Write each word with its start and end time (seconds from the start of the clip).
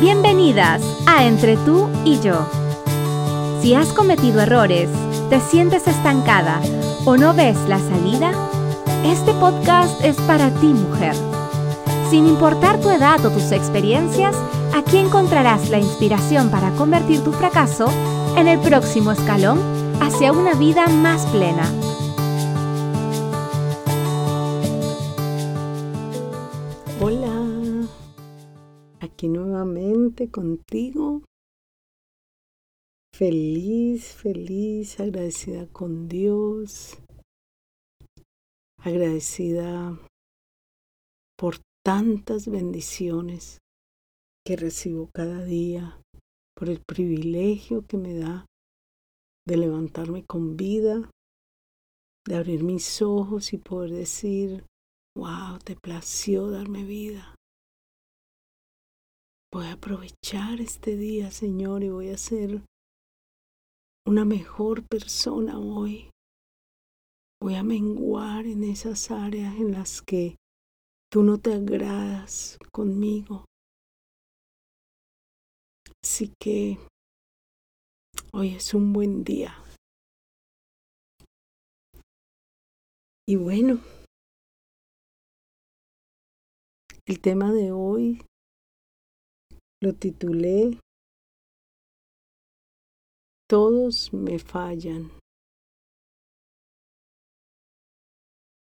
Bienvenidas 0.00 0.80
a 1.06 1.24
Entre 1.24 1.56
tú 1.56 1.88
y 2.04 2.20
yo. 2.20 2.48
Si 3.60 3.74
has 3.74 3.88
cometido 3.88 4.40
errores, 4.40 4.88
te 5.28 5.40
sientes 5.40 5.88
estancada 5.88 6.60
o 7.04 7.16
no 7.16 7.34
ves 7.34 7.56
la 7.68 7.80
salida, 7.80 8.30
este 9.04 9.34
podcast 9.34 10.00
es 10.04 10.14
para 10.18 10.50
ti 10.60 10.68
mujer. 10.68 11.16
Sin 12.10 12.28
importar 12.28 12.78
tu 12.80 12.90
edad 12.90 13.26
o 13.26 13.30
tus 13.30 13.50
experiencias, 13.50 14.36
aquí 14.72 14.98
encontrarás 14.98 15.68
la 15.68 15.80
inspiración 15.80 16.48
para 16.48 16.70
convertir 16.76 17.24
tu 17.24 17.32
fracaso 17.32 17.90
en 18.36 18.46
el 18.46 18.60
próximo 18.60 19.10
escalón 19.10 19.58
hacia 20.00 20.30
una 20.30 20.54
vida 20.54 20.86
más 20.86 21.26
plena. 21.26 21.64
Aquí 29.18 29.28
nuevamente 29.28 30.30
contigo. 30.30 31.24
Feliz, 33.12 34.14
feliz, 34.14 35.00
agradecida 35.00 35.66
con 35.72 36.08
Dios, 36.08 37.02
agradecida 38.80 39.98
por 41.36 41.56
tantas 41.84 42.46
bendiciones 42.46 43.58
que 44.46 44.54
recibo 44.54 45.10
cada 45.12 45.44
día, 45.44 46.00
por 46.54 46.68
el 46.68 46.80
privilegio 46.86 47.84
que 47.88 47.96
me 47.96 48.14
da 48.14 48.46
de 49.48 49.56
levantarme 49.56 50.24
con 50.24 50.56
vida, 50.56 51.10
de 52.24 52.36
abrir 52.36 52.62
mis 52.62 53.02
ojos 53.02 53.52
y 53.52 53.58
poder 53.58 53.90
decir, 53.90 54.64
wow, 55.16 55.58
te 55.58 55.74
plació 55.74 56.50
darme 56.50 56.84
vida. 56.84 57.34
Voy 59.50 59.64
a 59.64 59.72
aprovechar 59.72 60.60
este 60.60 60.96
día, 60.96 61.30
Señor, 61.30 61.82
y 61.82 61.88
voy 61.88 62.10
a 62.10 62.18
ser 62.18 62.62
una 64.06 64.26
mejor 64.26 64.86
persona 64.86 65.58
hoy. 65.58 66.10
Voy 67.40 67.54
a 67.54 67.62
menguar 67.62 68.44
en 68.44 68.62
esas 68.62 69.10
áreas 69.10 69.54
en 69.56 69.72
las 69.72 70.02
que 70.02 70.36
tú 71.10 71.22
no 71.22 71.38
te 71.38 71.54
agradas 71.54 72.58
conmigo. 72.70 73.46
Así 76.04 76.34
que 76.38 76.76
hoy 78.34 78.54
es 78.54 78.74
un 78.74 78.92
buen 78.92 79.24
día. 79.24 79.54
Y 83.26 83.36
bueno, 83.36 83.80
el 87.06 87.20
tema 87.20 87.50
de 87.52 87.72
hoy 87.72 88.27
lo 89.80 89.92
titulé 89.94 90.78
Todos 93.48 94.12
me 94.12 94.38
fallan. 94.38 95.10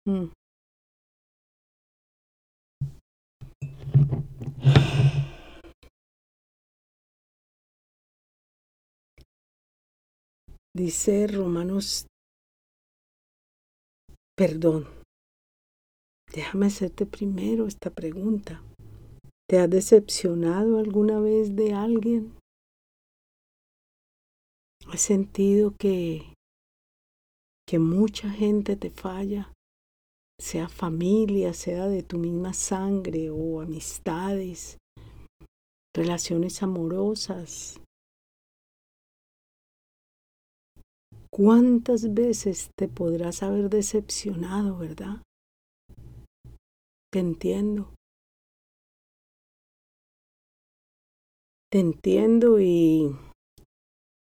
Mm. 0.07 0.31
Dice 10.73 11.27
Romanos, 11.27 12.05
perdón, 14.38 14.88
déjame 16.33 16.67
hacerte 16.67 17.05
primero 17.05 17.67
esta 17.67 17.89
pregunta. 17.89 18.63
¿Te 19.50 19.58
has 19.58 19.69
decepcionado 19.69 20.78
alguna 20.78 21.19
vez 21.19 21.55
de 21.55 21.73
alguien? 21.73 22.38
¿Has 24.94 25.01
sentido 25.01 25.73
que, 25.75 26.35
que 27.68 27.79
mucha 27.79 28.29
gente 28.29 28.75
te 28.75 28.91
falla? 28.91 29.51
Sea 30.40 30.69
familia, 30.69 31.53
sea 31.56 31.88
de 31.88 32.03
tu 32.03 32.19
misma 32.19 32.53
sangre 32.53 33.31
o 33.31 33.59
amistades, 33.62 34.78
relaciones 35.96 36.62
amorosas, 36.62 37.81
¿Cuántas 41.31 42.13
veces 42.13 42.69
te 42.78 42.90
podrás 42.90 43.44
haber 43.44 43.69
decepcionado, 43.69 44.78
verdad? 44.78 45.22
Te 47.13 47.19
entiendo. 47.19 47.94
Te 51.72 51.80
entiendo 51.80 52.59
y 52.59 53.16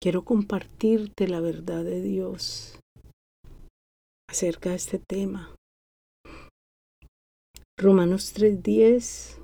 quiero 0.02 0.24
compartirte 0.24 1.28
la 1.28 1.42
verdad 1.42 1.84
de 1.84 2.02
Dios 2.02 2.80
acerca 4.30 4.70
de 4.70 4.78
este 4.78 4.98
tema. 4.98 5.54
Romanos 7.78 8.34
3:10 8.34 9.42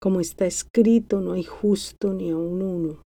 Como 0.00 0.20
está 0.20 0.46
escrito, 0.46 1.20
no 1.20 1.32
hay 1.32 1.44
justo 1.44 2.14
ni 2.14 2.30
aun 2.30 2.62
uno. 2.62 3.02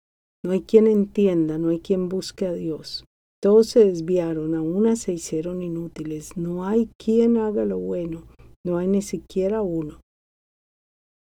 No 0.45 0.51
hay 0.51 0.61
quien 0.61 0.85
entienda, 0.85 1.57
no 1.57 1.69
hay 1.69 1.79
quien 1.79 2.09
busque 2.09 2.45
a 2.45 2.53
Dios. 2.53 3.06
Todos 3.41 3.69
se 3.69 3.85
desviaron, 3.85 4.53
a 4.53 4.61
una 4.61 4.95
se 4.95 5.13
hicieron 5.13 5.63
inútiles. 5.63 6.38
No 6.38 6.67
hay 6.67 6.91
quien 7.03 7.38
haga 7.38 7.66
lo 7.66 7.79
bueno, 7.79 8.28
no 8.63 8.78
hay 8.78 8.85
ni 8.88 9.01
siquiera 9.01 9.63
uno. 9.63 10.00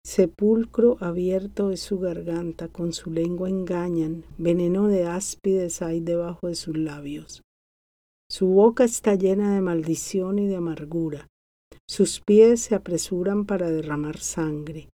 Sepulcro 0.10 0.98
abierto 1.02 1.70
es 1.70 1.82
su 1.82 2.00
garganta, 2.00 2.68
con 2.68 2.94
su 2.94 3.12
lengua 3.12 3.48
engañan, 3.48 4.24
veneno 4.40 4.88
de 4.88 5.06
áspides 5.06 5.84
hay 5.84 6.00
debajo 6.00 6.48
de 6.48 6.56
sus 6.56 6.76
labios. 6.76 7.44
Su 8.28 8.48
boca 8.48 8.86
está 8.86 9.14
llena 9.14 9.54
de 9.54 9.62
maldición 9.62 10.40
y 10.40 10.48
de 10.48 10.56
amargura. 10.56 11.28
Sus 11.88 12.22
pies 12.22 12.60
se 12.62 12.74
apresuran 12.74 13.46
para 13.46 13.70
derramar 13.70 14.18
sangre. 14.18 14.90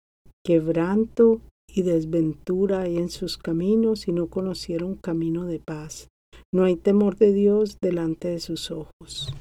Quebranto 0.46 1.42
y 1.68 1.82
desventura 1.82 2.84
hay 2.84 2.96
en 2.96 3.10
sus 3.10 3.38
caminos 3.38 4.08
y 4.08 4.14
no 4.14 4.28
conocieron 4.28 4.96
camino 4.96 5.44
de 5.44 5.60
paz. 5.60 6.08
No 6.54 6.64
hay 6.64 6.78
temor 6.78 7.18
de 7.18 7.34
Dios 7.34 7.80
delante 7.82 8.30
de 8.30 8.40
sus 8.40 8.72
ojos. 8.72 9.36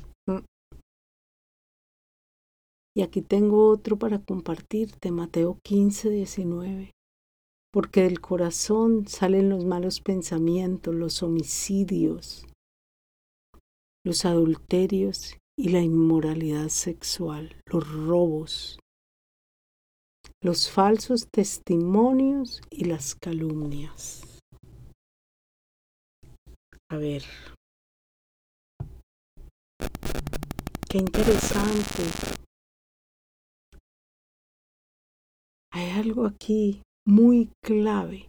Y 2.97 3.03
aquí 3.03 3.23
tengo 3.23 3.69
otro 3.69 3.99
para 3.99 4.19
compartirte, 4.19 5.12
Mateo 5.12 5.59
15, 5.65 6.11
19. 6.11 6.91
Porque 7.73 8.03
del 8.03 8.21
corazón 8.21 9.06
salen 9.06 9.49
los 9.49 9.65
malos 9.65 10.01
pensamientos, 10.01 10.93
los 10.93 11.23
homicidios, 11.23 12.47
los 14.05 14.25
adulterios 14.25 15.37
y 15.56 15.69
la 15.69 15.81
inmoralidad 15.81 16.69
sexual, 16.69 17.55
los 17.67 17.89
robos, 17.93 18.81
los 20.43 20.71
falsos 20.71 21.28
testimonios 21.31 22.62
y 22.71 22.87
las 22.87 23.15
calumnias. 23.15 24.22
A 26.91 26.97
ver, 26.97 27.22
qué 30.89 30.99
interesante. 30.99 32.41
Hay 35.73 35.91
algo 35.91 36.27
aquí 36.27 36.83
muy 37.07 37.53
clave 37.65 38.29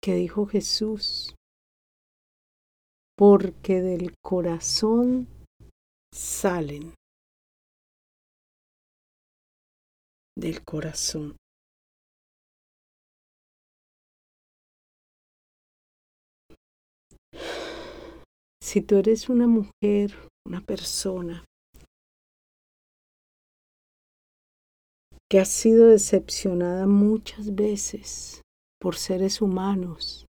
que 0.00 0.14
dijo 0.14 0.46
Jesús, 0.46 1.34
porque 3.16 3.80
del 3.80 4.14
corazón 4.22 5.26
salen 6.12 6.94
del 10.36 10.64
corazón. 10.64 11.36
Si 18.62 18.80
tú 18.82 18.96
eres 18.96 19.28
una 19.28 19.46
mujer, 19.46 20.28
una 20.46 20.60
persona 20.60 21.44
que 25.34 25.40
ha 25.40 25.44
sido 25.44 25.88
decepcionada 25.88 26.86
muchas 26.86 27.56
veces 27.56 28.40
por 28.80 28.94
seres 28.94 29.42
humanos, 29.42 30.26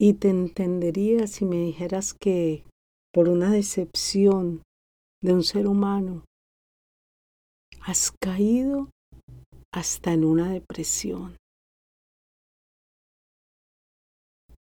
y 0.00 0.14
te 0.14 0.28
entendería 0.28 1.26
si 1.26 1.44
me 1.44 1.56
dijeras 1.56 2.14
que 2.14 2.64
por 3.12 3.28
una 3.28 3.50
decepción 3.50 4.62
de 5.20 5.32
un 5.32 5.42
ser 5.42 5.66
humano 5.66 6.24
has 7.80 8.12
caído 8.12 8.90
hasta 9.72 10.12
en 10.12 10.24
una 10.24 10.52
depresión. 10.52 11.36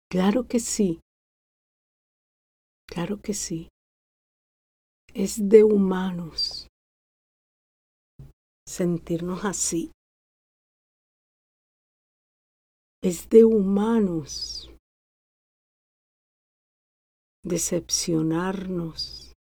Claro 0.10 0.48
que 0.48 0.60
sí, 0.60 1.02
claro 2.90 3.22
que 3.22 3.36
sí. 3.36 3.70
Es 5.14 5.50
de 5.50 5.64
humanos 5.64 6.67
sentirnos 8.68 9.46
así. 9.46 9.92
Es 13.02 13.30
de 13.30 13.46
humanos 13.46 14.70
decepcionarnos, 17.44 19.34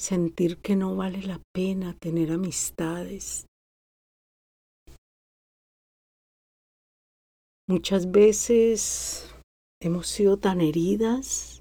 sentir 0.00 0.62
que 0.62 0.74
no 0.74 0.96
vale 0.96 1.22
la 1.22 1.42
pena 1.54 1.94
tener 1.94 2.32
amistades. 2.32 3.46
Muchas 7.68 8.10
veces 8.10 9.34
hemos 9.82 10.06
sido 10.06 10.38
tan 10.38 10.60
heridas 10.60 11.60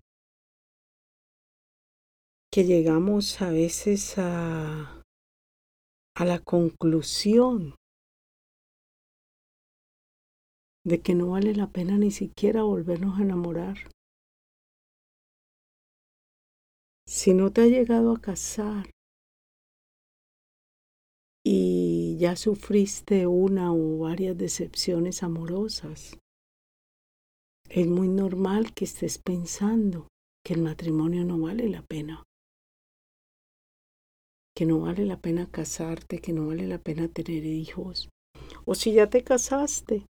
que 2.54 2.64
llegamos 2.64 3.42
a 3.42 3.50
veces 3.50 4.18
a, 4.18 5.05
a 6.16 6.24
la 6.24 6.40
conclusión 6.40 7.76
de 10.86 11.02
que 11.02 11.14
no 11.14 11.32
vale 11.32 11.54
la 11.54 11.68
pena 11.68 11.98
ni 11.98 12.12
siquiera 12.12 12.64
volvernos 12.64 13.20
a 13.20 13.24
enamorar. 13.24 13.78
Si 17.06 17.34
no 17.34 17.52
te 17.52 17.62
ha 17.62 17.68
llegado 17.68 18.14
a 18.14 18.22
casar 18.22 18.90
y 21.44 22.18
ya 22.18 22.36
sufriste 22.36 23.28
una 23.28 23.74
o 23.74 24.00
varias 24.00 24.38
decepciones 24.38 25.22
amorosas, 25.22 26.18
es 27.70 27.88
muy 27.88 28.08
normal 28.08 28.74
que 28.74 28.86
estés 28.86 29.18
pensando 29.18 30.08
que 30.46 30.54
el 30.54 30.62
matrimonio 30.62 31.26
no 31.26 31.40
vale 31.40 31.68
la 31.68 31.82
pena, 31.82 32.24
que 34.56 34.66
no 34.66 34.80
vale 34.80 35.06
la 35.06 35.20
pena 35.20 35.50
casarte, 35.52 36.20
que 36.20 36.32
no 36.32 36.48
vale 36.48 36.66
la 36.66 36.80
pena 36.80 37.08
tener 37.10 37.46
hijos. 37.46 38.10
O 38.66 38.74
si 38.74 38.94
ya 38.94 39.10
te 39.10 39.24
casaste 39.24 40.06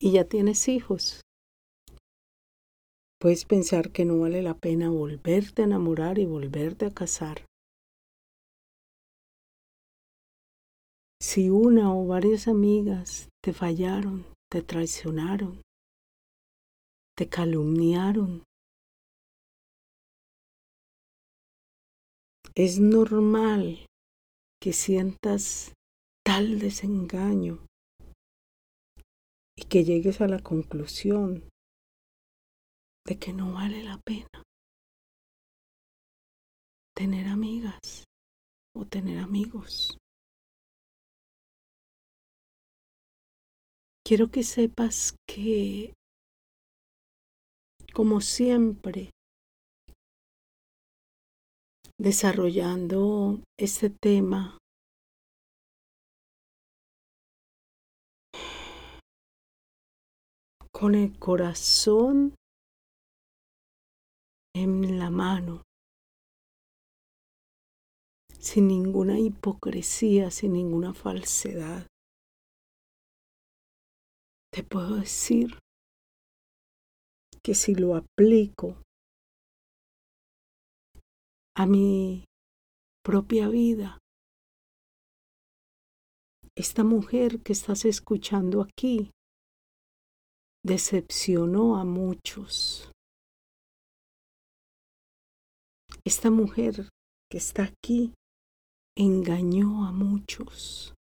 y 0.00 0.12
ya 0.12 0.24
tienes 0.24 0.68
hijos, 0.68 1.20
puedes 3.20 3.44
pensar 3.44 3.90
que 3.90 4.04
no 4.04 4.18
vale 4.18 4.42
la 4.42 4.54
pena 4.54 4.90
volverte 4.90 5.62
a 5.62 5.64
enamorar 5.66 6.18
y 6.18 6.24
volverte 6.24 6.86
a 6.86 6.90
casar. 6.90 7.44
Si 11.20 11.50
una 11.50 11.94
o 11.94 12.06
varias 12.06 12.48
amigas 12.48 13.28
te 13.44 13.52
fallaron, 13.52 14.24
te 14.50 14.62
traicionaron, 14.62 15.60
te 17.16 17.28
calumniaron, 17.28 18.44
es 22.54 22.80
normal 22.80 23.86
que 24.60 24.72
sientas 24.72 25.72
tal 26.24 26.58
desengaño 26.58 27.66
y 29.56 29.64
que 29.64 29.84
llegues 29.84 30.20
a 30.20 30.28
la 30.28 30.40
conclusión 30.40 31.48
de 33.06 33.18
que 33.18 33.32
no 33.32 33.52
vale 33.52 33.82
la 33.82 33.98
pena 33.98 34.42
tener 36.94 37.28
amigas 37.28 38.04
o 38.74 38.84
tener 38.84 39.18
amigos. 39.18 39.96
Quiero 44.04 44.30
que 44.30 44.42
sepas 44.42 45.14
que, 45.26 45.94
como 47.94 48.20
siempre, 48.20 49.10
desarrollando 52.00 53.42
este 53.58 53.90
tema 53.90 54.56
con 60.72 60.94
el 60.94 61.18
corazón 61.18 62.34
en 64.56 64.98
la 64.98 65.10
mano, 65.10 65.60
sin 68.38 68.68
ninguna 68.68 69.18
hipocresía, 69.18 70.30
sin 70.30 70.54
ninguna 70.54 70.94
falsedad. 70.94 71.86
Te 74.50 74.64
puedo 74.64 74.96
decir 74.96 75.58
que 77.42 77.54
si 77.54 77.74
lo 77.74 77.94
aplico 77.94 78.82
a 81.56 81.66
mi 81.66 82.24
propia 83.02 83.48
vida, 83.48 83.98
esta 86.56 86.84
mujer 86.84 87.42
que 87.42 87.52
estás 87.52 87.84
escuchando 87.84 88.62
aquí 88.62 89.10
decepcionó 90.64 91.76
a 91.76 91.84
muchos. 91.84 92.90
Esta 96.04 96.30
mujer 96.30 96.88
que 97.30 97.38
está 97.38 97.64
aquí 97.64 98.14
engañó 98.96 99.86
a 99.86 99.92
muchos, 99.92 100.94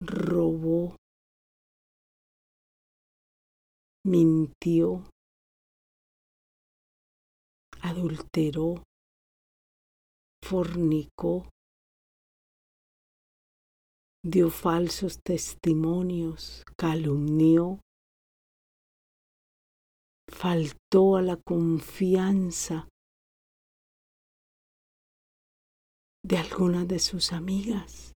robó, 0.00 0.96
mintió, 4.04 5.10
adulteró, 7.82 8.82
fornicó, 10.42 11.50
dio 14.24 14.50
falsos 14.50 15.20
testimonios, 15.22 16.64
calumnió, 16.76 17.80
faltó 20.30 21.16
a 21.16 21.22
la 21.22 21.36
confianza 21.36 22.88
de 26.22 26.36
algunas 26.36 26.86
de 26.86 26.98
sus 26.98 27.32
amigas. 27.32 28.12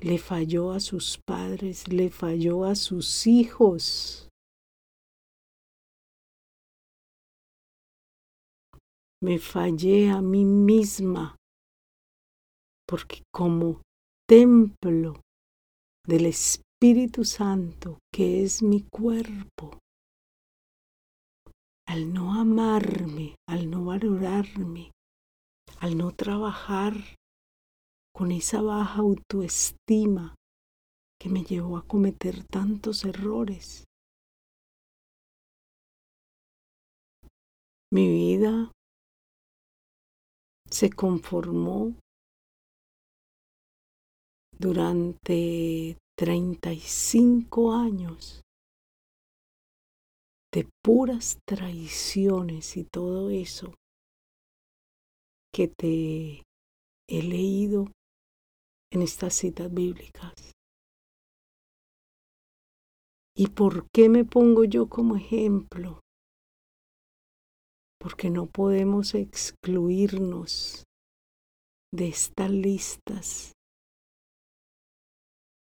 Le 0.00 0.18
falló 0.18 0.72
a 0.72 0.80
sus 0.80 1.18
padres, 1.18 1.86
le 1.88 2.10
falló 2.10 2.64
a 2.64 2.74
sus 2.74 3.26
hijos. 3.26 4.29
Me 9.22 9.38
fallé 9.38 10.10
a 10.10 10.22
mí 10.22 10.46
misma 10.46 11.36
porque 12.88 13.22
como 13.30 13.82
templo 14.26 15.20
del 16.06 16.26
Espíritu 16.26 17.24
Santo, 17.24 17.98
que 18.12 18.42
es 18.42 18.62
mi 18.62 18.82
cuerpo, 18.82 19.78
al 21.86 22.14
no 22.14 22.34
amarme, 22.34 23.36
al 23.46 23.70
no 23.70 23.84
valorarme, 23.84 24.90
al 25.80 25.98
no 25.98 26.12
trabajar 26.12 26.94
con 28.14 28.32
esa 28.32 28.62
baja 28.62 29.00
autoestima 29.00 30.34
que 31.20 31.28
me 31.28 31.44
llevó 31.44 31.76
a 31.76 31.86
cometer 31.86 32.44
tantos 32.44 33.04
errores. 33.04 33.84
Mi 37.92 38.08
vida 38.08 38.72
se 40.70 40.90
conformó 40.90 41.94
durante 44.56 45.98
35 46.16 47.72
años 47.72 48.42
de 50.52 50.68
puras 50.82 51.38
traiciones 51.46 52.76
y 52.76 52.84
todo 52.84 53.30
eso 53.30 53.74
que 55.52 55.68
te 55.68 56.42
he 57.08 57.22
leído 57.22 57.86
en 58.92 59.02
estas 59.02 59.34
citas 59.34 59.72
bíblicas. 59.72 60.52
¿Y 63.36 63.48
por 63.48 63.88
qué 63.90 64.08
me 64.08 64.24
pongo 64.24 64.64
yo 64.64 64.88
como 64.88 65.16
ejemplo? 65.16 66.00
Porque 68.00 68.30
no 68.30 68.46
podemos 68.46 69.14
excluirnos 69.14 70.84
de 71.92 72.08
estas 72.08 72.50
listas, 72.50 73.52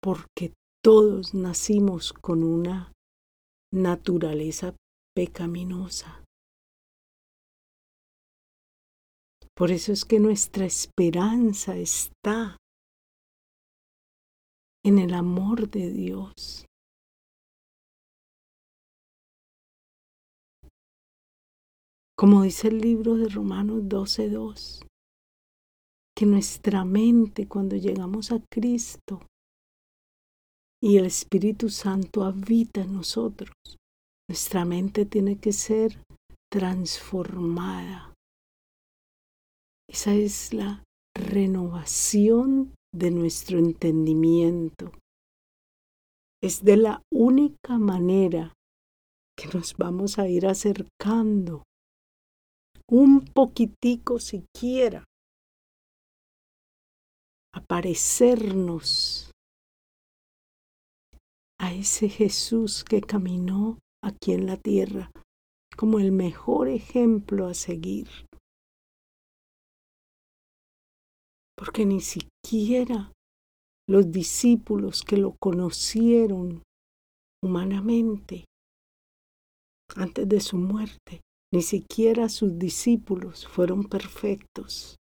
porque 0.02 0.52
todos 0.82 1.32
nacimos 1.34 2.12
con 2.12 2.42
una 2.42 2.92
naturaleza 3.72 4.74
pecaminosa. 5.14 6.24
Por 9.56 9.70
eso 9.70 9.92
es 9.92 10.04
que 10.04 10.18
nuestra 10.18 10.64
esperanza 10.64 11.76
está 11.76 12.56
en 14.84 14.98
el 14.98 15.14
amor 15.14 15.70
de 15.70 15.90
Dios. 15.90 16.66
Como 22.16 22.42
dice 22.42 22.68
el 22.68 22.78
libro 22.78 23.16
de 23.16 23.28
Romanos 23.28 23.82
12.2, 23.82 24.86
que 26.16 26.26
nuestra 26.26 26.84
mente 26.84 27.48
cuando 27.48 27.74
llegamos 27.74 28.30
a 28.30 28.38
Cristo 28.48 29.26
y 30.80 30.98
el 30.98 31.06
Espíritu 31.06 31.70
Santo 31.70 32.22
habita 32.22 32.82
en 32.82 32.92
nosotros, 32.92 33.50
nuestra 34.28 34.64
mente 34.64 35.06
tiene 35.06 35.38
que 35.40 35.52
ser 35.52 36.04
transformada. 36.52 38.14
Esa 39.90 40.14
es 40.14 40.54
la 40.54 40.84
renovación 41.16 42.74
de 42.94 43.10
nuestro 43.10 43.58
entendimiento. 43.58 44.92
Es 46.40 46.62
de 46.62 46.76
la 46.76 47.02
única 47.12 47.76
manera 47.76 48.52
que 49.36 49.48
nos 49.48 49.76
vamos 49.76 50.20
a 50.20 50.28
ir 50.28 50.46
acercando 50.46 51.64
un 52.96 53.24
poquitico 53.24 54.20
siquiera 54.20 55.02
a 57.52 57.60
parecernos 57.60 59.32
a 61.58 61.72
ese 61.72 62.08
Jesús 62.08 62.84
que 62.84 63.00
caminó 63.00 63.80
aquí 64.00 64.30
en 64.30 64.46
la 64.46 64.56
tierra 64.56 65.10
como 65.76 65.98
el 65.98 66.12
mejor 66.12 66.68
ejemplo 66.68 67.48
a 67.48 67.54
seguir. 67.54 68.06
Porque 71.56 71.84
ni 71.86 72.00
siquiera 72.00 73.12
los 73.88 74.12
discípulos 74.12 75.02
que 75.02 75.16
lo 75.16 75.34
conocieron 75.40 76.62
humanamente 77.42 78.44
antes 79.96 80.28
de 80.28 80.40
su 80.40 80.56
muerte, 80.58 81.22
ni 81.54 81.62
siquiera 81.62 82.28
sus 82.28 82.58
discípulos 82.58 83.46
fueron 83.46 83.84
perfectos. 83.84 84.96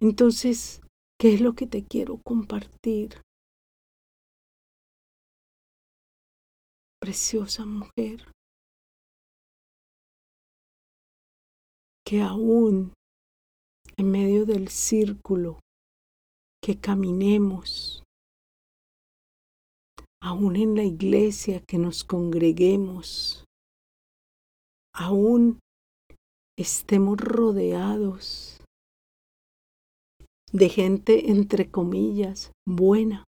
Entonces, 0.00 0.80
¿qué 1.20 1.34
es 1.34 1.40
lo 1.40 1.54
que 1.54 1.66
te 1.66 1.84
quiero 1.84 2.20
compartir? 2.24 3.20
Preciosa 7.00 7.66
mujer, 7.66 8.30
que 12.06 12.20
aún 12.22 12.92
en 13.96 14.08
medio 14.12 14.46
del 14.46 14.68
círculo 14.68 15.58
que 16.62 16.78
caminemos, 16.78 18.03
aún 20.24 20.56
en 20.56 20.74
la 20.74 20.84
iglesia 20.84 21.60
que 21.60 21.76
nos 21.76 22.02
congreguemos, 22.02 23.44
aún 24.94 25.58
estemos 26.58 27.18
rodeados 27.18 28.64
de 30.50 30.68
gente, 30.70 31.30
entre 31.30 31.70
comillas, 31.70 32.52
buena, 32.66 33.24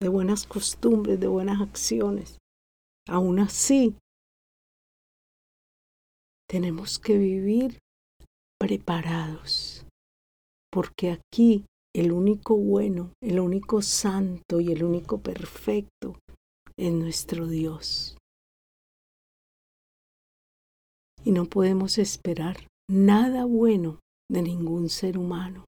de 0.00 0.08
buenas 0.08 0.46
costumbres, 0.46 1.18
de 1.18 1.26
buenas 1.26 1.60
acciones. 1.60 2.38
Aún 3.08 3.40
así, 3.40 3.96
tenemos 6.48 7.00
que 7.00 7.18
vivir 7.18 7.78
preparados, 8.60 9.84
porque 10.70 11.10
aquí 11.10 11.64
el 11.94 12.12
único 12.12 12.56
bueno, 12.56 13.12
el 13.22 13.38
único 13.38 13.82
santo 13.82 14.60
y 14.60 14.72
el 14.72 14.82
único 14.82 15.20
perfecto 15.20 16.18
es 16.76 16.92
nuestro 16.92 17.46
Dios. 17.46 18.16
Y 21.24 21.32
no 21.32 21.44
podemos 21.44 21.98
esperar 21.98 22.56
nada 22.90 23.44
bueno 23.44 24.00
de 24.30 24.42
ningún 24.42 24.88
ser 24.88 25.18
humano. 25.18 25.64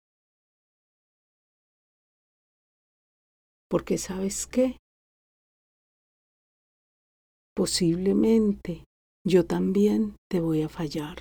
Porque 3.69 3.99
sabes 3.99 4.47
qué? 4.47 4.79
Posiblemente 7.55 8.85
yo 9.27 9.47
también 9.47 10.17
te 10.31 10.41
voy 10.41 10.63
a 10.63 10.69
fallar. 10.69 11.19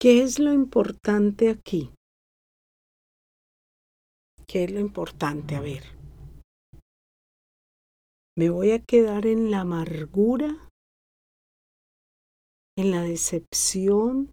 ¿Qué 0.00 0.22
es 0.22 0.38
lo 0.38 0.52
importante 0.52 1.50
aquí? 1.50 1.92
¿Qué 4.46 4.62
es 4.62 4.70
lo 4.70 4.78
importante? 4.78 5.56
A 5.56 5.60
ver. 5.60 5.82
¿Me 8.36 8.48
voy 8.48 8.70
a 8.70 8.78
quedar 8.78 9.26
en 9.26 9.50
la 9.50 9.62
amargura? 9.62 10.70
¿En 12.76 12.92
la 12.92 13.02
decepción? 13.02 14.30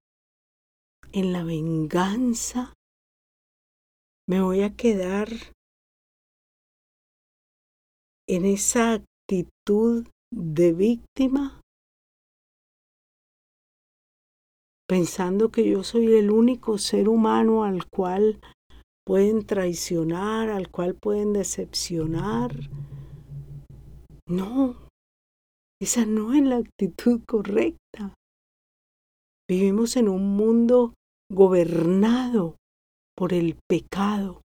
¿En 1.12 1.34
la 1.34 1.43
venganza? 1.43 2.75
¿Me 4.29 4.41
voy 4.41 4.62
a 4.62 4.75
quedar 4.75 5.29
en 8.29 8.45
esa 8.45 8.93
actitud 8.93 10.07
de 10.31 10.74
víctima? 10.74 11.60
Pensando 14.88 15.50
que 15.50 15.70
yo 15.70 15.84
soy 15.84 16.13
el 16.13 16.32
único 16.32 16.77
ser 16.77 17.10
humano 17.10 17.63
al 17.63 17.88
cual 17.89 18.39
pueden 19.06 19.46
traicionar, 19.46 20.50
al 20.50 20.70
cual 20.70 20.96
pueden 20.96 21.34
decepcionar. 21.34 22.51
No, 24.27 24.75
esa 25.82 26.06
no 26.06 26.34
es 26.34 26.44
la 26.44 26.58
actitud 26.58 27.22
correcta. 27.27 28.13
Vivimos 29.48 29.96
en 29.96 30.10
un 30.10 30.36
mundo 30.36 30.94
gobernado 31.32 32.56
por 33.15 33.34
el 33.34 33.58
pecado. 33.70 34.42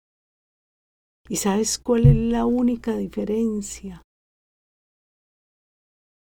¿Y 1.28 1.36
sabes 1.36 1.78
cuál 1.78 2.06
es 2.06 2.16
la 2.16 2.44
única 2.44 2.96
diferencia? 2.96 4.02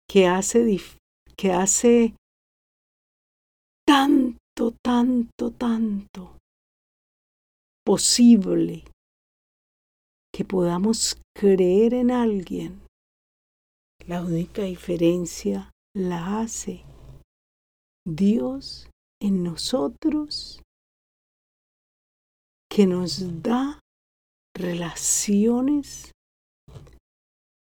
Que 0.07 0.27
hace, 0.27 0.79
que 1.37 1.51
hace 1.51 2.15
tanto, 3.91 4.71
tanto, 4.81 5.51
tanto 5.51 6.37
posible 7.85 8.85
que 10.33 10.45
podamos 10.45 11.17
creer 11.35 11.93
en 11.95 12.09
alguien, 12.09 12.87
la 14.07 14.21
única 14.23 14.61
diferencia 14.61 15.71
la 15.93 16.39
hace 16.39 16.85
Dios 18.07 18.89
en 19.21 19.43
nosotros 19.43 20.61
que 22.69 22.87
nos 22.87 23.43
da 23.43 23.81
relaciones 24.55 26.13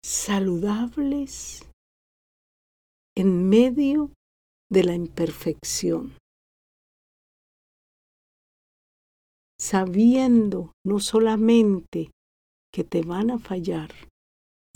saludables 0.03 1.69
en 3.15 3.47
medio 3.47 4.09
de 4.75 4.83
la 4.83 4.93
imperfección. 4.93 6.17
Sabiendo 9.57 10.73
no 10.85 10.99
solamente 10.99 12.11
que 12.73 12.83
te 12.83 13.01
van 13.01 13.31
a 13.31 13.39
fallar, 13.39 13.91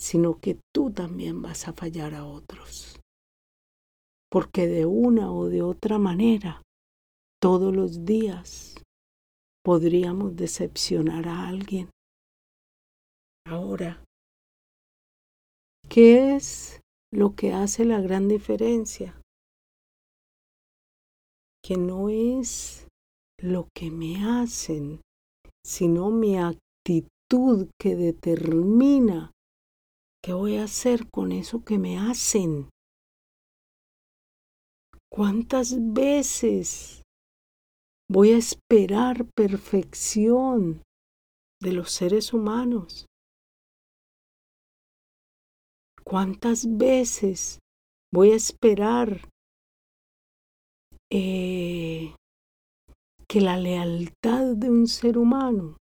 sino 0.00 0.40
que 0.40 0.58
tú 0.74 0.90
también 0.90 1.42
vas 1.42 1.68
a 1.68 1.74
fallar 1.74 2.14
a 2.14 2.24
otros. 2.24 2.98
Porque 4.30 4.66
de 4.66 4.86
una 4.86 5.30
o 5.34 5.50
de 5.50 5.60
otra 5.60 5.98
manera, 5.98 6.62
todos 7.38 7.76
los 7.76 8.06
días 8.06 8.82
podríamos 9.62 10.34
decepcionar 10.34 11.28
a 11.28 11.46
alguien. 11.46 11.90
Ahora, 13.46 14.02
¿qué 15.90 16.36
es 16.36 16.80
lo 17.12 17.34
que 17.34 17.52
hace 17.52 17.84
la 17.84 18.00
gran 18.00 18.28
diferencia? 18.28 19.19
Que 21.70 21.76
no 21.76 22.08
es 22.08 22.88
lo 23.40 23.68
que 23.72 23.92
me 23.92 24.24
hacen, 24.24 25.02
sino 25.64 26.10
mi 26.10 26.36
actitud 26.36 27.68
que 27.80 27.94
determina 27.94 29.30
qué 30.20 30.32
voy 30.32 30.56
a 30.56 30.64
hacer 30.64 31.08
con 31.10 31.30
eso 31.30 31.62
que 31.64 31.78
me 31.78 31.96
hacen. 31.96 32.70
¿Cuántas 35.12 35.76
veces 35.94 37.02
voy 38.10 38.32
a 38.32 38.38
esperar 38.38 39.26
perfección 39.36 40.82
de 41.62 41.72
los 41.72 41.92
seres 41.92 42.32
humanos? 42.32 43.06
¿Cuántas 46.02 46.66
veces 46.76 47.60
voy 48.12 48.32
a 48.32 48.34
esperar 48.34 49.29
eh, 51.12 52.14
que 53.28 53.40
la 53.40 53.56
lealtad 53.56 54.56
de 54.56 54.70
un 54.70 54.86
ser 54.86 55.18
humano 55.18 55.76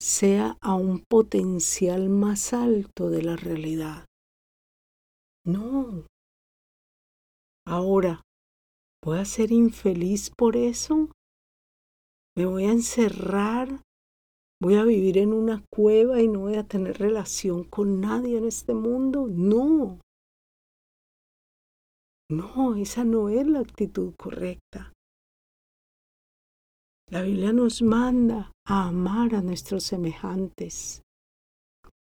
sea 0.00 0.56
a 0.60 0.74
un 0.74 1.04
potencial 1.08 2.08
más 2.08 2.52
alto 2.52 3.10
de 3.10 3.22
la 3.22 3.36
realidad. 3.36 4.06
No. 5.44 6.06
Ahora, 7.66 8.22
¿voy 9.04 9.18
a 9.18 9.24
ser 9.24 9.52
infeliz 9.52 10.30
por 10.30 10.56
eso? 10.56 11.10
¿Me 12.36 12.46
voy 12.46 12.64
a 12.64 12.72
encerrar? 12.72 13.82
¿Voy 14.62 14.76
a 14.76 14.84
vivir 14.84 15.18
en 15.18 15.32
una 15.32 15.64
cueva 15.72 16.20
y 16.20 16.28
no 16.28 16.40
voy 16.40 16.56
a 16.56 16.66
tener 16.66 16.98
relación 16.98 17.64
con 17.64 18.00
nadie 18.00 18.38
en 18.38 18.44
este 18.44 18.74
mundo? 18.74 19.26
No. 19.28 20.00
No, 22.30 22.76
esa 22.76 23.02
no 23.02 23.28
es 23.28 23.44
la 23.44 23.58
actitud 23.58 24.14
correcta. 24.16 24.92
La 27.10 27.22
Biblia 27.22 27.52
nos 27.52 27.82
manda 27.82 28.52
a 28.68 28.86
amar 28.86 29.34
a 29.34 29.42
nuestros 29.42 29.82
semejantes. 29.82 31.02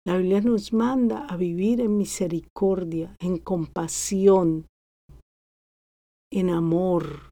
La 0.05 0.17
Biblia 0.17 0.41
nos 0.41 0.73
manda 0.73 1.25
a 1.27 1.37
vivir 1.37 1.79
en 1.79 1.97
misericordia, 1.97 3.15
en 3.19 3.37
compasión, 3.37 4.67
en 6.29 6.49
amor. 6.49 7.29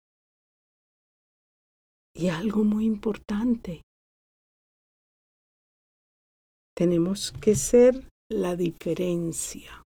Y 2.15 2.29
algo 2.29 2.63
muy 2.63 2.85
importante, 2.85 3.81
tenemos 6.73 7.33
que 7.41 7.55
ser 7.55 8.07
la 8.31 8.55
diferencia. 8.55 9.84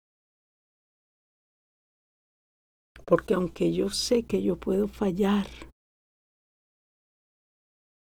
Porque 3.04 3.34
aunque 3.34 3.72
yo 3.72 3.90
sé 3.90 4.24
que 4.24 4.42
yo 4.42 4.56
puedo 4.56 4.88
fallar, 4.88 5.46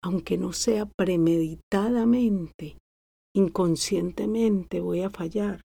aunque 0.03 0.37
no 0.37 0.53
sea 0.53 0.85
premeditadamente, 0.85 2.77
inconscientemente 3.35 4.79
voy 4.79 5.01
a 5.01 5.09
fallar. 5.09 5.61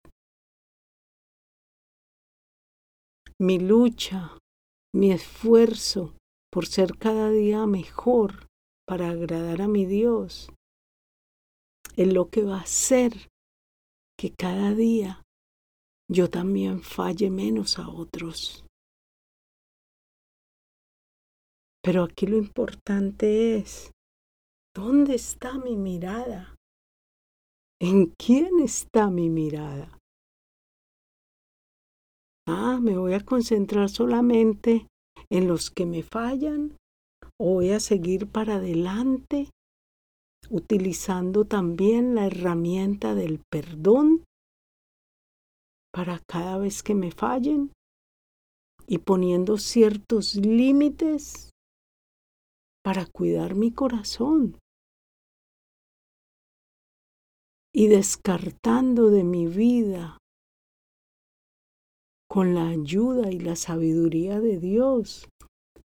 Mi 3.38 3.60
lucha, 3.60 4.38
mi 4.94 5.12
esfuerzo 5.12 6.16
por 6.52 6.66
ser 6.66 6.98
cada 6.98 7.30
día 7.30 7.66
mejor 7.66 8.48
para 8.88 9.12
agradar 9.12 9.62
a 9.62 9.68
mi 9.68 9.86
Dios 9.86 10.50
es 11.96 12.14
lo 12.14 12.30
que 12.30 12.44
va 12.44 12.58
a 12.58 12.62
hacer 12.62 13.30
que 14.18 14.32
cada 14.32 14.74
día 14.74 15.22
yo 16.10 16.30
también 16.30 16.82
falle 16.82 17.30
menos 17.30 17.78
a 17.78 17.90
otros. 17.90 18.66
Pero 21.90 22.04
aquí 22.04 22.28
lo 22.28 22.38
importante 22.38 23.58
es 23.58 23.90
¿Dónde 24.76 25.16
está 25.16 25.58
mi 25.58 25.76
mirada? 25.76 26.54
¿En 27.82 28.14
quién 28.16 28.60
está 28.60 29.10
mi 29.10 29.28
mirada? 29.28 29.98
Ah, 32.48 32.78
me 32.80 32.96
voy 32.96 33.16
a 33.16 33.26
concentrar 33.26 33.90
solamente 33.90 34.86
en 35.32 35.48
los 35.48 35.72
que 35.72 35.88
me 35.88 36.04
fallan 36.04 36.78
o 37.42 37.54
voy 37.56 37.72
a 37.72 37.80
seguir 37.80 38.28
para 38.32 38.58
adelante 38.58 39.50
utilizando 40.52 41.46
también 41.46 42.14
la 42.14 42.28
herramienta 42.28 43.16
del 43.16 43.42
perdón 43.52 44.26
para 45.92 46.22
cada 46.30 46.60
vez 46.60 46.84
que 46.84 46.94
me 46.94 47.10
fallen 47.10 47.72
y 48.86 49.00
poniendo 49.00 49.58
ciertos 49.58 50.36
límites 50.36 51.50
para 52.90 53.06
cuidar 53.06 53.54
mi 53.54 53.72
corazón 53.72 54.58
y 57.72 57.88
descartando 57.88 59.12
de 59.12 59.24
mi 59.24 59.46
vida 59.46 60.18
con 62.28 62.56
la 62.56 62.70
ayuda 62.70 63.32
y 63.32 63.38
la 63.42 63.56
sabiduría 63.56 64.40
de 64.40 64.60
Dios 64.60 65.30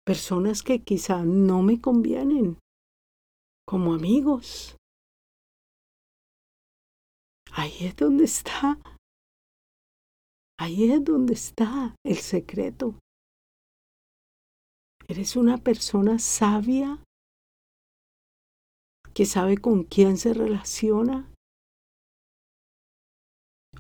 personas 0.07 0.63
que 0.63 0.85
quizá 0.85 1.25
no 1.25 1.63
me 1.63 1.81
convienen 1.81 2.59
como 3.67 3.95
amigos. 3.95 4.77
Ahí 7.51 7.79
es 7.81 7.97
donde 7.97 8.27
está, 8.27 8.79
ahí 10.57 10.93
es 10.93 11.03
donde 11.03 11.35
está 11.35 11.97
el 12.07 12.19
secreto. 12.19 13.02
¿Eres 15.15 15.37
una 15.37 15.59
persona 15.59 16.19
sabia 16.19 17.05
que 19.13 19.27
sabe 19.27 19.59
con 19.59 19.85
quién 19.85 20.17
se 20.17 20.33
relaciona? 20.33 21.31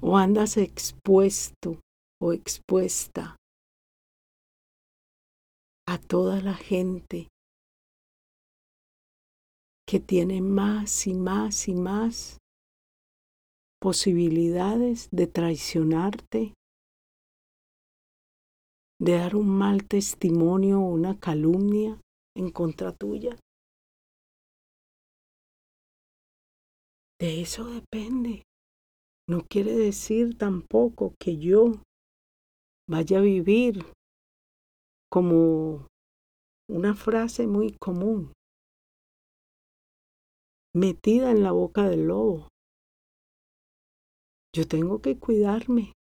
¿O 0.02 0.18
andas 0.18 0.58
expuesto 0.58 1.80
o 2.20 2.34
expuesta 2.34 3.38
a 5.88 5.96
toda 5.96 6.42
la 6.42 6.52
gente 6.52 7.28
que 9.88 10.00
tiene 10.00 10.42
más 10.42 11.06
y 11.06 11.14
más 11.14 11.66
y 11.66 11.74
más 11.74 12.36
posibilidades 13.80 15.08
de 15.10 15.28
traicionarte, 15.28 16.52
de 19.02 19.18
dar 19.18 19.34
un 19.34 19.48
mal 19.48 19.88
testimonio 19.88 20.80
o 20.80 20.92
una 20.92 21.18
calumnia 21.18 22.00
en 22.36 22.50
contra 22.52 22.92
tuya? 22.92 23.36
De 27.20 27.40
eso 27.40 27.64
depende. 27.64 28.44
No 29.28 29.40
quiere 29.48 29.72
decir 29.72 30.38
tampoco 30.38 31.14
que 31.18 31.36
yo 31.36 31.82
vaya 32.88 33.18
a 33.18 33.22
vivir 33.22 33.84
como 35.10 35.88
una 36.70 36.94
frase 36.94 37.48
muy 37.48 37.76
común, 37.80 38.32
metida 40.76 41.32
en 41.32 41.42
la 41.42 41.50
boca 41.50 41.88
del 41.88 42.06
lobo. 42.06 42.48
Yo 44.54 44.66
tengo 44.68 45.00
que 45.00 45.18
cuidarme. 45.18 45.92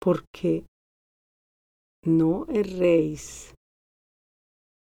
Porque 0.00 0.64
no 2.04 2.46
erréis. 2.48 3.54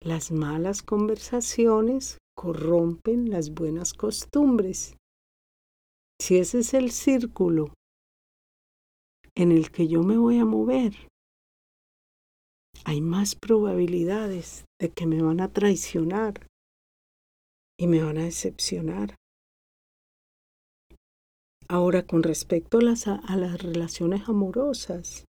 Las 0.03 0.31
malas 0.31 0.83
conversaciones 0.83 2.19
corrompen 2.35 3.31
las 3.31 3.53
buenas 3.53 3.93
costumbres. 3.93 4.97
Si 6.19 6.39
ese 6.39 6.61
es 6.61 6.75
el 6.75 6.91
círculo 6.91 7.75
en 9.35 9.53
el 9.53 9.71
que 9.71 9.89
yo 9.89 10.03
me 10.03 10.17
voy 10.17 10.39
a 10.39 10.45
mover, 10.45 10.95
hay 12.85 13.01
más 13.01 13.35
probabilidades 13.35 14.65
de 14.81 14.91
que 14.91 15.07
me 15.07 15.23
van 15.23 15.41
a 15.41 15.53
traicionar 15.53 16.47
y 17.79 17.87
me 17.87 18.03
van 18.03 18.19
a 18.19 18.25
decepcionar. 18.25 19.20
Ahora, 21.73 22.05
con 22.05 22.25
respecto 22.25 22.79
a 22.79 22.83
las, 22.83 23.07
a 23.07 23.37
las 23.37 23.63
relaciones 23.63 24.29
amorosas, 24.29 25.25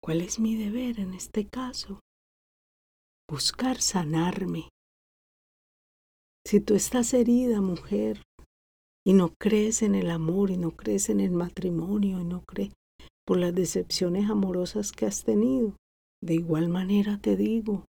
¿cuál 0.00 0.20
es 0.20 0.38
mi 0.38 0.54
deber 0.54 1.00
en 1.00 1.14
este 1.14 1.48
caso? 1.48 1.98
Buscar 3.28 3.80
sanarme. 3.80 4.68
Si 6.46 6.60
tú 6.60 6.76
estás 6.76 7.12
herida, 7.12 7.60
mujer, 7.60 8.22
y 9.04 9.14
no 9.14 9.34
crees 9.34 9.82
en 9.82 9.96
el 9.96 10.12
amor, 10.12 10.52
y 10.52 10.58
no 10.58 10.76
crees 10.76 11.08
en 11.08 11.18
el 11.18 11.32
matrimonio, 11.32 12.20
y 12.20 12.24
no 12.24 12.44
crees 12.44 12.72
por 13.26 13.38
las 13.38 13.52
decepciones 13.52 14.30
amorosas 14.30 14.92
que 14.92 15.06
has 15.06 15.24
tenido, 15.24 15.74
de 16.22 16.34
igual 16.34 16.68
manera 16.68 17.18
te 17.18 17.34
digo, 17.34 17.86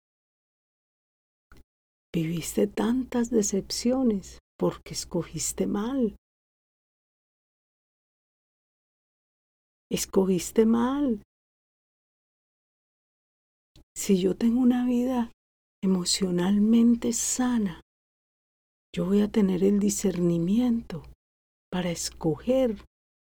viviste 2.15 2.67
tantas 2.67 3.31
decepciones 3.31 4.39
porque 4.59 4.93
escogiste 4.93 5.67
mal, 5.67 6.15
escogiste 9.91 10.67
mal. 10.67 11.23
Si 13.97 14.21
yo 14.21 14.37
tengo 14.37 14.61
una 14.61 14.87
vida 14.87 15.33
emocionalmente 15.83 17.13
sana, 17.13 17.81
yo 18.95 19.07
voy 19.07 19.23
a 19.23 19.31
tener 19.31 19.65
el 19.65 19.81
discernimiento 19.81 21.03
para 21.71 21.91
escoger 21.91 22.85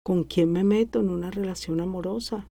con 0.04 0.24
quién 0.24 0.52
me 0.52 0.64
meto 0.64 1.00
en 1.00 1.10
una 1.10 1.32
relación 1.32 1.82
amorosa. 1.82 2.48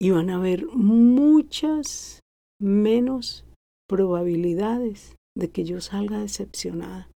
Y 0.00 0.10
van 0.10 0.30
a 0.30 0.36
haber 0.36 0.66
muchas 0.66 2.20
menos 2.60 3.44
probabilidades 3.88 5.16
de 5.36 5.50
que 5.50 5.64
yo 5.64 5.80
salga 5.80 6.20
decepcionada. 6.20 7.10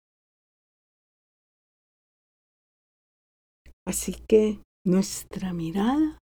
Así 3.88 4.12
que 4.12 4.61
nuestra 4.85 5.55
mirada 5.55 6.18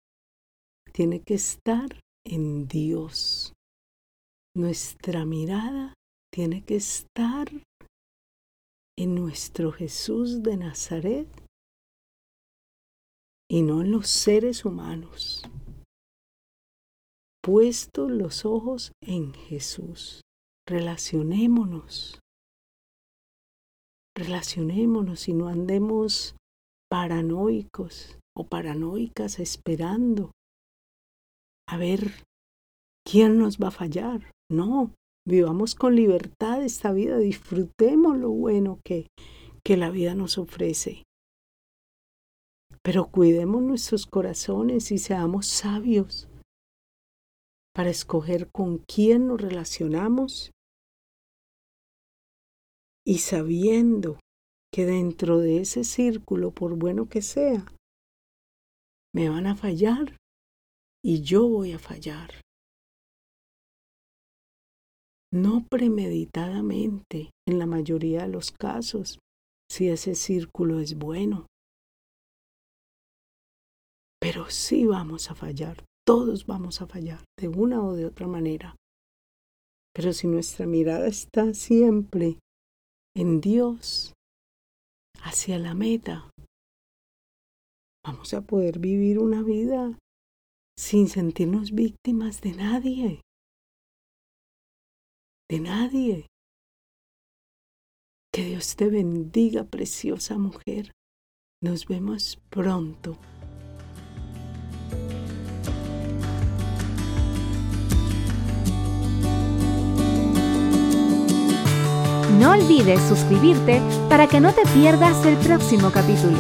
tiene 0.91 1.21
que 1.21 1.36
estar 1.36 1.97
en 2.26 2.67
Dios. 2.67 3.54
Nuestra 4.54 5.23
mirada 5.23 5.93
tiene 6.30 6.65
que 6.65 6.76
estar 6.76 7.47
en 8.97 9.15
nuestro 9.15 9.71
Jesús 9.71 10.43
de 10.43 10.58
Nazaret 10.58 11.30
y 13.49 13.62
no 13.62 13.80
en 13.80 13.93
los 13.93 14.10
seres 14.10 14.65
humanos. 14.65 15.43
Puesto 17.41 18.10
los 18.10 18.43
ojos 18.43 18.91
en 18.99 19.34
Jesús, 19.34 20.21
relacionémonos. 20.67 22.19
Relacionémonos 24.17 25.30
y 25.30 25.34
no 25.34 25.47
andemos 25.47 26.36
paranoicos 26.93 28.19
o 28.38 28.45
paranoicas 28.45 29.39
esperando 29.39 30.29
a 31.67 31.75
ver 31.75 32.23
quién 33.03 33.39
nos 33.39 33.58
va 33.58 33.69
a 33.69 33.71
fallar. 33.71 34.32
No, 34.51 34.93
vivamos 35.27 35.73
con 35.73 35.95
libertad 35.95 36.63
esta 36.63 36.93
vida, 36.93 37.17
disfrutemos 37.17 38.15
lo 38.19 38.29
bueno 38.29 38.79
que, 38.86 39.08
que 39.65 39.75
la 39.75 39.89
vida 39.89 40.13
nos 40.13 40.38
ofrece. 40.38 41.01
Pero 42.84 43.10
cuidemos 43.10 43.63
nuestros 43.63 44.06
corazones 44.06 44.91
y 44.91 44.99
seamos 44.99 45.47
sabios 45.47 46.27
para 47.73 47.89
escoger 47.89 48.51
con 48.51 48.77
quién 48.77 49.29
nos 49.29 49.41
relacionamos 49.41 50.51
y 53.03 53.17
sabiendo 53.17 54.19
que 54.73 54.86
dentro 54.88 55.38
de 55.38 55.59
ese 55.59 55.83
círculo, 55.83 56.51
por 56.51 56.75
bueno 56.75 57.07
que 57.07 57.21
sea, 57.21 57.63
me 59.13 59.29
van 59.29 59.45
a 59.45 59.55
fallar 59.55 60.17
y 61.05 61.21
yo 61.21 61.47
voy 61.47 61.73
a 61.73 61.79
fallar. 61.79 62.41
No 65.31 65.65
premeditadamente, 65.69 67.29
en 67.47 67.59
la 67.59 67.67
mayoría 67.67 68.23
de 68.23 68.29
los 68.29 68.51
casos, 68.51 69.19
si 69.69 69.89
ese 69.89 70.15
círculo 70.15 70.79
es 70.79 70.97
bueno. 70.97 71.45
Pero 74.19 74.49
sí 74.49 74.86
vamos 74.86 75.29
a 75.29 75.36
fallar, 75.36 75.86
todos 76.05 76.47
vamos 76.47 76.81
a 76.81 76.88
fallar, 76.88 77.23
de 77.39 77.47
una 77.47 77.83
o 77.83 77.93
de 77.93 78.05
otra 78.05 78.27
manera. 78.27 78.75
Pero 79.93 80.13
si 80.13 80.27
nuestra 80.27 80.65
mirada 80.65 81.07
está 81.07 81.53
siempre 81.53 82.39
en 83.15 83.41
Dios, 83.41 84.13
hacia 85.23 85.57
la 85.57 85.73
meta, 85.73 86.29
vamos 88.05 88.33
a 88.33 88.41
poder 88.41 88.79
vivir 88.79 89.19
una 89.19 89.41
vida 89.41 89.97
sin 90.77 91.07
sentirnos 91.07 91.71
víctimas 91.71 92.41
de 92.41 92.51
nadie. 92.53 93.21
De 95.49 95.59
nadie. 95.59 96.27
Que 98.33 98.45
Dios 98.45 98.75
te 98.75 98.89
bendiga, 98.89 99.63
preciosa 99.63 100.38
mujer. 100.38 100.91
Nos 101.62 101.86
vemos 101.86 102.41
pronto. 102.49 103.17
No 112.43 112.51
olvides 112.51 112.99
suscribirte 113.08 113.82
para 114.10 114.27
que 114.27 114.41
no 114.41 114.51
te 114.51 114.63
pierdas 114.73 115.25
el 115.25 115.38
próximo 115.38 115.91
capítulo. 115.91 116.39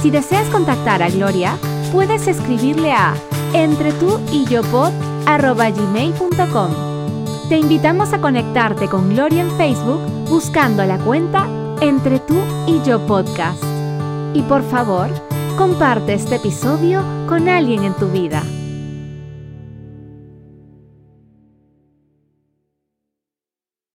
Si 0.00 0.08
deseas 0.08 0.46
contactar 0.50 1.02
a 1.02 1.10
Gloria, 1.10 1.56
puedes 1.90 2.28
escribirle 2.28 2.92
a 2.92 3.16
entre 3.52 3.90
tú 3.94 4.20
y 4.30 4.44
yo 4.44 4.62
Te 7.48 7.58
invitamos 7.58 8.12
a 8.12 8.20
conectarte 8.20 8.86
con 8.86 9.08
Gloria 9.08 9.42
en 9.42 9.50
Facebook 9.56 10.00
buscando 10.28 10.84
la 10.84 10.98
cuenta 10.98 11.48
Entre 11.80 12.20
tú 12.20 12.36
y 12.68 12.80
yo 12.84 13.04
podcast. 13.04 13.64
Y 14.32 14.42
por 14.42 14.62
favor, 14.62 15.08
comparte 15.58 16.14
este 16.14 16.36
episodio 16.36 17.02
con 17.26 17.48
alguien 17.48 17.82
en 17.82 17.94
tu 17.94 18.06
vida. 18.06 18.44